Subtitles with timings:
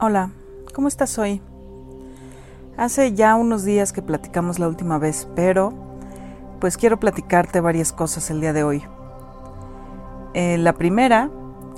[0.00, 0.30] Hola,
[0.74, 1.42] ¿cómo estás hoy?
[2.76, 5.72] Hace ya unos días que platicamos la última vez, pero
[6.60, 8.84] pues quiero platicarte varias cosas el día de hoy.
[10.34, 11.30] Eh, la primera,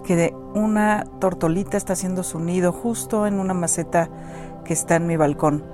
[0.04, 4.10] que una tortolita está haciendo su nido justo en una maceta
[4.66, 5.64] que está en mi balcón.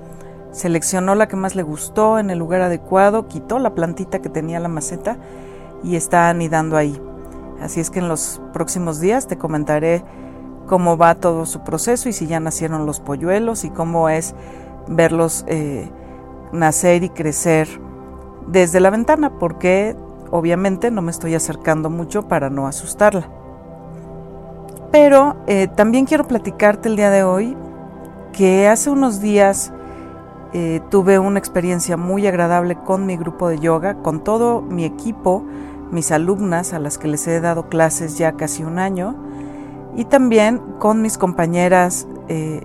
[0.53, 4.61] Seleccionó la que más le gustó en el lugar adecuado, quitó la plantita que tenía
[4.61, 5.17] la maceta
[5.83, 7.03] y está anidando ahí.
[7.61, 10.05] Así es que en los próximos días te comentaré
[10.67, 14.35] cómo va todo su proceso y si ya nacieron los polluelos y cómo es
[14.89, 15.91] verlos eh,
[16.53, 17.69] nacer y crecer
[18.47, 19.97] desde la ventana, porque
[20.31, 23.29] obviamente no me estoy acercando mucho para no asustarla.
[24.93, 27.57] Pero eh, también quiero platicarte el día de hoy
[28.33, 29.73] que hace unos días
[30.53, 35.45] eh, tuve una experiencia muy agradable con mi grupo de yoga, con todo mi equipo,
[35.91, 39.17] mis alumnas a las que les he dado clases ya casi un año
[39.97, 42.63] y también con mis compañeras eh,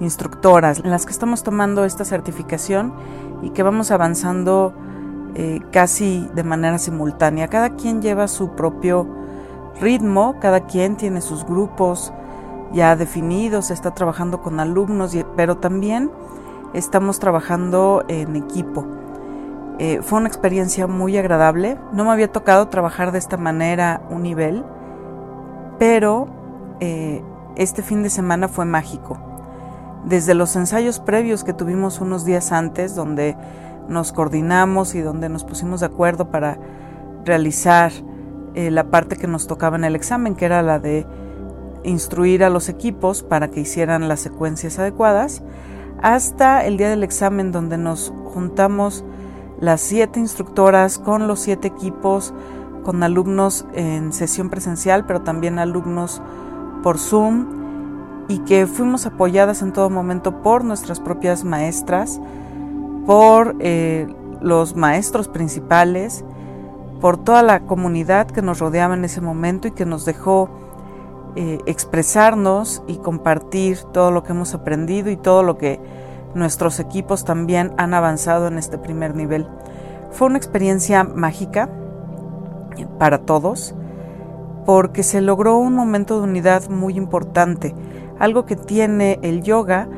[0.00, 2.94] instructoras, en las que estamos tomando esta certificación
[3.42, 4.72] y que vamos avanzando
[5.34, 7.48] eh, casi de manera simultánea.
[7.48, 9.06] Cada quien lleva su propio
[9.80, 12.12] ritmo, cada quien tiene sus grupos
[12.72, 16.10] ya definidos, está trabajando con alumnos, pero también
[16.72, 18.86] estamos trabajando en equipo.
[19.78, 21.78] Eh, fue una experiencia muy agradable.
[21.92, 24.64] No me había tocado trabajar de esta manera un nivel
[25.80, 26.28] pero
[26.80, 27.22] eh,
[27.56, 29.18] este fin de semana fue mágico.
[30.04, 33.34] Desde los ensayos previos que tuvimos unos días antes, donde
[33.88, 36.58] nos coordinamos y donde nos pusimos de acuerdo para
[37.24, 37.92] realizar
[38.54, 41.06] eh, la parte que nos tocaba en el examen, que era la de
[41.82, 45.42] instruir a los equipos para que hicieran las secuencias adecuadas,
[46.02, 49.02] hasta el día del examen donde nos juntamos
[49.60, 52.34] las siete instructoras con los siete equipos,
[52.82, 56.20] con alumnos en sesión presencial, pero también alumnos
[56.82, 62.20] por Zoom y que fuimos apoyadas en todo momento por nuestras propias maestras,
[63.06, 64.06] por eh,
[64.40, 66.24] los maestros principales,
[67.00, 70.48] por toda la comunidad que nos rodeaba en ese momento y que nos dejó
[71.36, 75.80] eh, expresarnos y compartir todo lo que hemos aprendido y todo lo que
[76.34, 79.46] nuestros equipos también han avanzado en este primer nivel.
[80.10, 81.68] Fue una experiencia mágica,
[82.98, 83.74] para todos,
[84.66, 87.74] porque se logró un momento de unidad muy importante.
[88.18, 89.88] Algo que tiene el yoga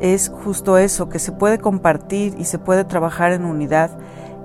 [0.00, 3.90] es justo eso, que se puede compartir y se puede trabajar en unidad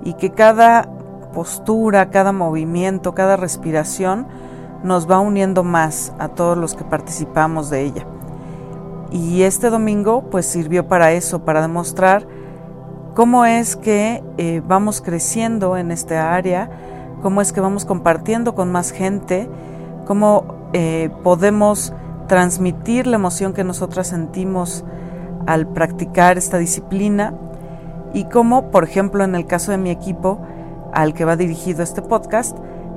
[0.04, 0.88] y que cada
[1.32, 4.26] postura, cada movimiento, cada respiración
[4.82, 8.06] nos va uniendo más a todos los que participamos de ella.
[9.10, 12.26] Y este domingo pues sirvió para eso, para demostrar
[13.14, 16.70] cómo es que eh, vamos creciendo en esta área,
[17.20, 19.48] cómo es que vamos compartiendo con más gente,
[20.06, 21.92] cómo eh, podemos
[22.28, 24.84] transmitir la emoción que nosotras sentimos
[25.46, 27.34] al practicar esta disciplina
[28.12, 30.40] y cómo, por ejemplo, en el caso de mi equipo
[30.92, 32.56] al que va dirigido este podcast,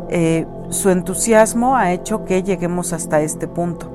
[0.09, 3.87] eh, su entusiasmo ha hecho que lleguemos hasta este punto.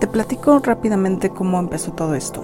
[0.00, 2.42] Te platico rápidamente cómo empezó todo esto.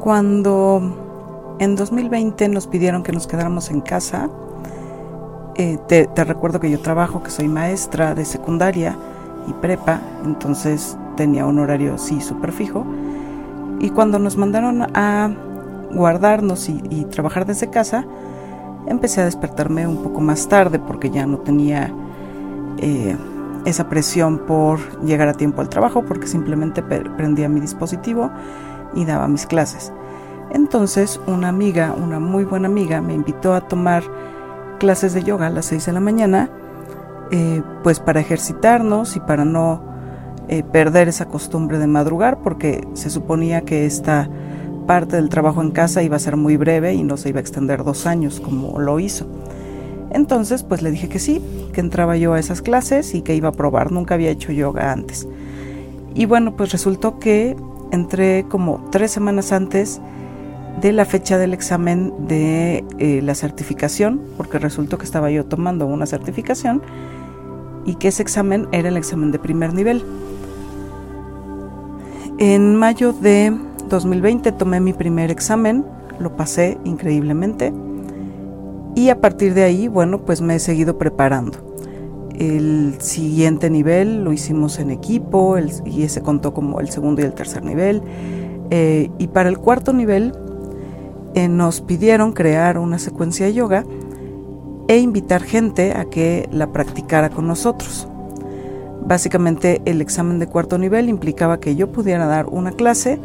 [0.00, 4.30] Cuando en 2020 nos pidieron que nos quedáramos en casa,
[5.56, 8.96] eh, te, recuerdo que yo trabajo, que soy maestra de secundaria
[9.46, 12.84] y prepa, entonces tenía un horario sí súper fijo.
[13.80, 15.30] Y cuando nos mandaron a
[15.92, 18.04] guardarnos y, trabajar desde casa,
[18.86, 21.92] empecé a despertarme un poco más tarde porque ya no tenía
[22.78, 23.16] eh,
[23.64, 28.30] esa presión por llegar a tiempo al trabajo, porque simplemente prendía mi dispositivo
[28.94, 29.92] y daba mis clases.
[30.52, 34.02] Entonces una amiga, una muy buena amiga, me invitó a tomar
[34.80, 36.50] clases de yoga a las 6 de la mañana,
[37.30, 39.84] eh, pues para ejercitarnos y para no
[40.48, 44.28] eh, perder esa costumbre de madrugar, porque se suponía que esta
[44.86, 47.42] parte del trabajo en casa iba a ser muy breve y no se iba a
[47.42, 49.26] extender dos años como lo hizo.
[50.10, 51.40] Entonces, pues le dije que sí,
[51.72, 54.90] que entraba yo a esas clases y que iba a probar, nunca había hecho yoga
[54.90, 55.28] antes.
[56.14, 57.54] Y bueno, pues resultó que
[57.92, 60.00] entré como tres semanas antes
[60.80, 65.86] de la fecha del examen de eh, la certificación, porque resultó que estaba yo tomando
[65.86, 66.82] una certificación
[67.84, 70.02] y que ese examen era el examen de primer nivel.
[72.38, 73.56] En mayo de
[73.88, 75.84] 2020 tomé mi primer examen,
[76.18, 77.72] lo pasé increíblemente
[78.94, 81.58] y a partir de ahí, bueno, pues me he seguido preparando.
[82.38, 87.34] El siguiente nivel lo hicimos en equipo y ese contó como el segundo y el
[87.34, 88.02] tercer nivel.
[88.70, 90.32] Eh, y para el cuarto nivel
[91.34, 93.84] eh, nos pidieron crear una secuencia de yoga
[94.88, 98.08] e invitar gente a que la practicara con nosotros.
[99.06, 103.18] Básicamente el examen de cuarto nivel implicaba que yo pudiera dar una clase,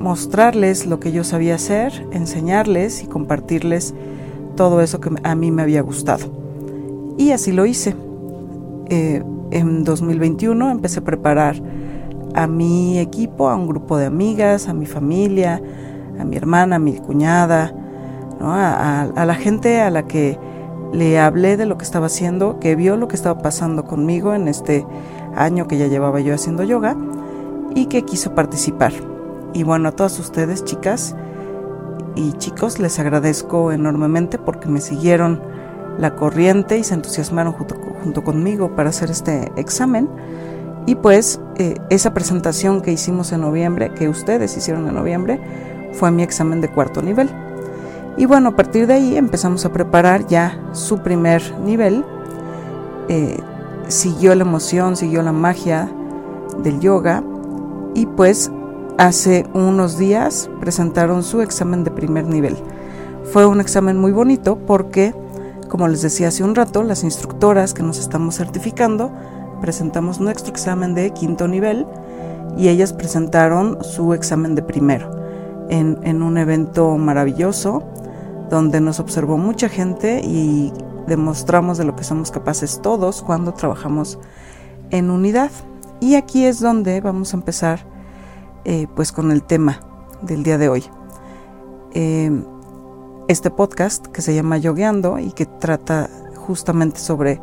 [0.00, 3.94] mostrarles lo que yo sabía hacer, enseñarles y compartirles
[4.56, 6.32] todo eso que a mí me había gustado.
[7.18, 7.94] Y así lo hice.
[8.90, 11.56] Eh, en 2021 empecé a preparar
[12.34, 15.60] a mi equipo, a un grupo de amigas, a mi familia,
[16.18, 17.72] a mi hermana, a mi cuñada,
[18.40, 20.38] a, la gente a la que
[20.92, 24.48] le hablé de lo que estaba haciendo, que vio lo que estaba pasando conmigo en
[24.48, 24.86] este
[25.34, 26.96] año que ya llevaba yo haciendo yoga
[27.74, 28.92] y que quiso participar.
[29.52, 31.14] Y bueno, a todas ustedes, chicas
[32.14, 35.40] y chicos, les agradezco enormemente porque me siguieron
[35.98, 40.08] la corriente y se entusiasmaron junto, conmigo para hacer este examen.
[40.86, 45.40] Y pues eh, esa presentación que hicimos en noviembre, que ustedes hicieron en noviembre,
[45.92, 47.30] fue mi examen de cuarto nivel.
[48.16, 52.04] Y bueno, a partir de ahí empezamos a preparar ya su primer nivel.
[53.08, 53.38] Eh,
[53.86, 55.88] siguió la emoción, siguió la magia
[56.62, 57.22] del yoga
[57.94, 58.50] y pues
[58.98, 62.56] hace unos días presentaron su examen de primer nivel.
[63.32, 65.14] Fue un examen muy bonito porque,
[65.68, 69.12] como les decía hace un rato, las instructoras que nos estamos certificando
[69.60, 71.86] presentamos nuestro examen de quinto nivel
[72.56, 75.17] y ellas presentaron su examen de primero
[75.70, 77.82] en, un evento maravilloso
[78.50, 80.72] donde nos observó mucha gente y
[81.06, 84.18] demostramos de lo que somos capaces todos cuando trabajamos
[84.90, 85.50] en unidad.
[86.00, 87.80] Y aquí es donde vamos a empezar
[88.64, 89.80] eh, pues con el tema
[90.22, 90.84] del día de hoy.
[91.92, 92.30] Eh,
[93.28, 97.40] este podcast que se llama Yogueando y que trata justamente sobre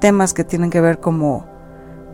[0.00, 1.44] temas que tienen que ver como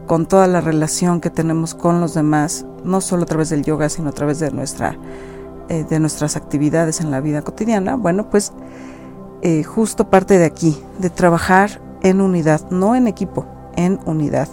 [0.06, 3.88] con toda la relación que tenemos con los demás, no solo a través del yoga,
[3.88, 4.98] sino a través de nuestra
[5.68, 8.52] eh, de nuestras actividades en la vida cotidiana, bueno, pues
[9.42, 13.46] eh, justo parte de aquí, de trabajar en unidad, no en equipo,
[13.76, 14.48] en unidad,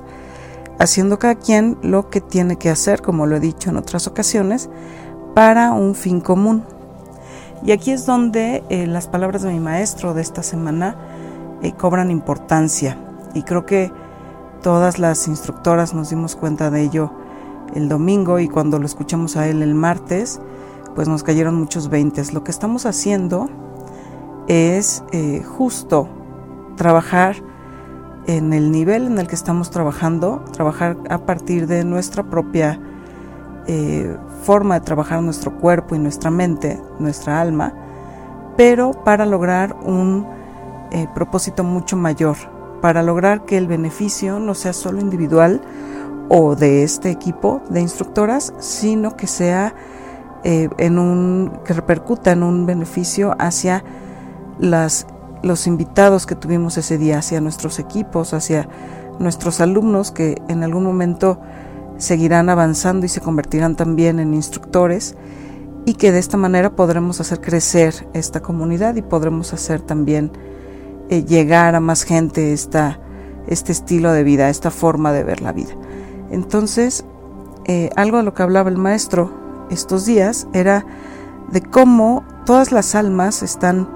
[0.79, 4.69] haciendo cada quien lo que tiene que hacer, como lo he dicho en otras ocasiones,
[5.35, 6.63] para un fin común.
[7.63, 10.95] Y aquí es donde eh, las palabras de mi maestro de esta semana
[11.77, 12.97] cobran importancia
[13.35, 13.91] y creo que
[14.63, 17.11] todas las instructoras nos dimos cuenta de ello
[17.75, 20.39] el domingo y cuando lo escuchamos a él el martes,
[20.95, 22.33] pues nos cayeron muchos veintes.
[22.33, 23.49] Lo que estamos haciendo
[24.47, 26.09] es eh, justo
[26.75, 27.35] trabajar
[28.27, 32.79] en el nivel en el que estamos trabajando, trabajar a partir de nuestra propia
[33.67, 37.73] eh, forma de trabajar nuestro cuerpo y nuestra mente, nuestra alma,
[38.57, 40.27] pero para lograr un
[40.91, 42.35] eh, propósito mucho mayor,
[42.81, 45.61] para lograr que el beneficio no sea solo individual
[46.29, 49.73] o de este equipo de instructoras, sino que sea
[50.43, 53.83] eh, en un que repercuta en un beneficio hacia
[54.59, 55.07] las
[55.43, 58.67] los invitados que tuvimos ese día, hacia nuestros equipos, hacia
[59.19, 61.39] nuestros alumnos que en algún momento
[61.97, 65.15] seguirán avanzando y se convertirán también en instructores
[65.85, 70.31] y que de esta manera podremos hacer crecer esta comunidad y podremos hacer también
[71.09, 72.99] eh, llegar a más gente esta,
[73.47, 75.73] este estilo de vida, esta forma de ver la vida.
[76.31, 77.03] Entonces,
[77.65, 79.40] eh, algo de lo que hablaba el maestro
[79.71, 80.85] estos días era
[81.51, 83.89] de cómo todas las almas están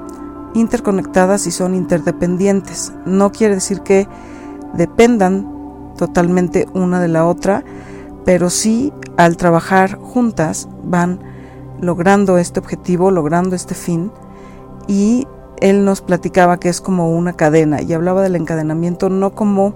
[0.54, 2.94] interconectadas y son interdependientes.
[3.06, 4.08] No quiere decir que
[4.74, 7.64] dependan totalmente una de la otra,
[8.26, 11.20] pero sí al trabajar juntas van
[11.82, 14.12] logrando este objetivo, logrando este fin
[14.88, 19.76] y él nos platicaba que es como una cadena y hablaba del encadenamiento no como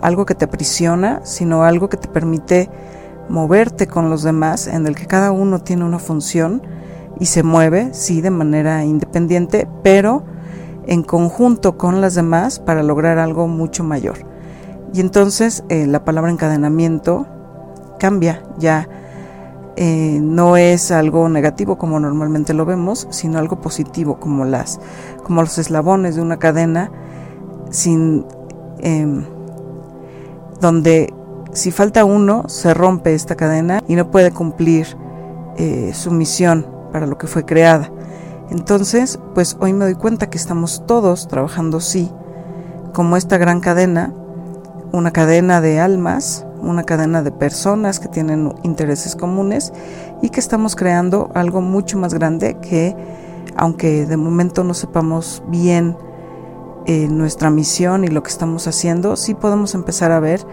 [0.00, 2.70] algo que te aprisiona, sino algo que te permite
[3.28, 6.62] moverte con los demás, en el que cada uno tiene una función
[7.18, 10.24] y se mueve, sí, de manera independiente, pero
[10.86, 14.18] en conjunto con las demás para lograr algo mucho mayor.
[14.92, 17.26] Y entonces eh, la palabra encadenamiento
[17.98, 18.88] cambia, ya
[19.76, 24.80] eh, no es algo negativo como normalmente lo vemos, sino algo positivo como las,
[25.22, 26.90] como los eslabones de una cadena,
[27.70, 28.26] sin
[28.80, 29.24] em,
[30.60, 31.14] donde
[31.52, 34.96] si falta uno, se rompe esta cadena y no puede cumplir
[35.56, 37.90] eh, su misión para lo que fue creada.
[38.50, 42.10] Entonces, pues hoy me doy cuenta que estamos todos trabajando, sí,
[42.92, 44.12] como esta gran cadena,
[44.92, 49.72] una cadena de almas, una cadena de personas que tienen intereses comunes
[50.20, 52.94] y que estamos creando algo mucho más grande que,
[53.56, 55.96] aunque de momento no sepamos bien
[56.86, 60.44] eh, nuestra misión y lo que estamos haciendo, sí podemos empezar a ver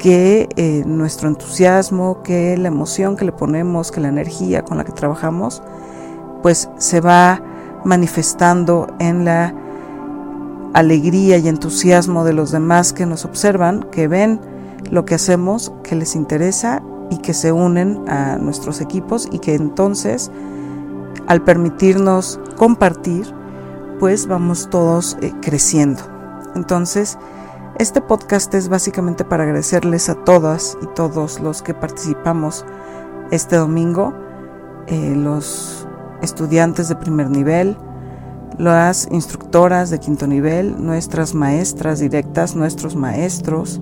[0.00, 4.84] que eh, nuestro entusiasmo, que la emoción que le ponemos, que la energía con la
[4.84, 5.62] que trabajamos,
[6.42, 7.42] pues se va
[7.84, 9.54] manifestando en la
[10.72, 14.40] alegría y entusiasmo de los demás que nos observan, que ven
[14.90, 19.54] lo que hacemos, que les interesa y que se unen a nuestros equipos y que
[19.54, 20.30] entonces
[21.26, 23.26] al permitirnos compartir,
[23.98, 26.00] pues vamos todos eh, creciendo.
[26.54, 27.18] Entonces,
[27.80, 32.66] este podcast es básicamente para agradecerles a todas y todos los que participamos
[33.30, 34.12] este domingo,
[34.86, 35.88] eh, los
[36.20, 37.78] estudiantes de primer nivel,
[38.58, 43.80] las instructoras de quinto nivel, nuestras maestras directas, nuestros maestros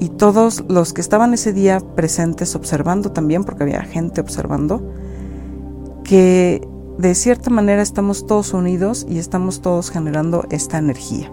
[0.00, 4.82] y todos los que estaban ese día presentes observando también, porque había gente observando,
[6.02, 6.66] que
[6.98, 11.30] de cierta manera estamos todos unidos y estamos todos generando esta energía.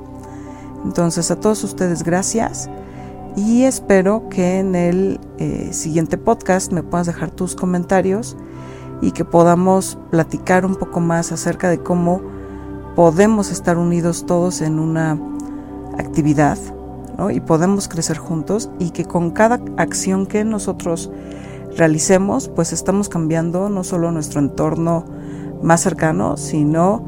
[0.84, 2.70] Entonces a todos ustedes gracias.
[3.36, 8.38] Y espero que en el eh, siguiente podcast me puedas dejar tus comentarios
[9.02, 12.22] y que podamos platicar un poco más acerca de cómo
[12.96, 15.20] podemos estar unidos todos en una
[15.98, 16.58] actividad
[17.32, 21.12] y podemos crecer juntos y que con cada acción que nosotros
[21.78, 25.06] realicemos pues estamos cambiando no solo nuestro entorno
[25.62, 27.06] más cercano sino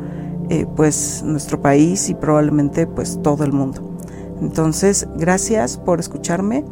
[0.49, 3.81] eh, pues nuestro país y probablemente pues todo el mundo.
[4.41, 6.65] Entonces, gracias por escucharme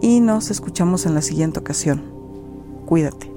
[0.00, 2.02] y nos escuchamos en la siguiente ocasión.
[2.86, 3.31] Cuídate.